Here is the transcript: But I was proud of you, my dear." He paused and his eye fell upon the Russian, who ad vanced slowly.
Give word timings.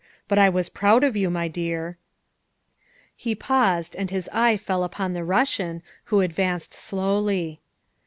But 0.27 0.39
I 0.39 0.49
was 0.49 0.67
proud 0.67 1.03
of 1.03 1.15
you, 1.15 1.29
my 1.29 1.47
dear." 1.47 1.99
He 3.15 3.35
paused 3.35 3.95
and 3.95 4.09
his 4.09 4.27
eye 4.33 4.57
fell 4.57 4.83
upon 4.83 5.13
the 5.13 5.23
Russian, 5.23 5.83
who 6.05 6.23
ad 6.23 6.33
vanced 6.33 6.73
slowly. 6.73 7.61